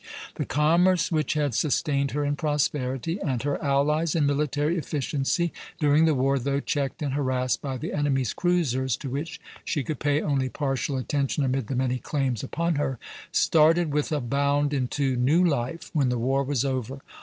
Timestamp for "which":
1.11-1.33, 9.11-9.39